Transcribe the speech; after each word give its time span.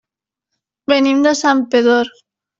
Venim 0.93 1.21
de 1.27 1.35
Santpedor. 1.43 2.13